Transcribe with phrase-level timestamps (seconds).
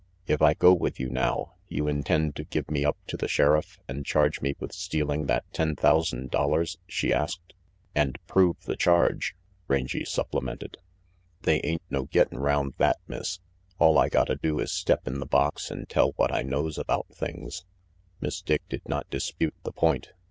[0.25, 3.77] "If I go with you now, you intend to give me up to the sheriff
[3.87, 7.53] and charge me with stealing that ten thousand dollars?" she asked.
[7.93, 9.35] "And prove the charge,"
[9.67, 10.77] Rangy supplemented.
[11.43, 13.41] "They ain't no gettin' round that, Miss.
[13.77, 17.05] All I gotta do is step in the box an' tell what I knows about
[17.13, 17.63] things."
[18.19, 20.13] Miss Dick did not dispute the point.